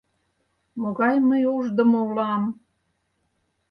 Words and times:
Могай 0.81 1.15
мый 1.27 1.43
ушдымо 1.55 1.99
улам! 2.09 2.43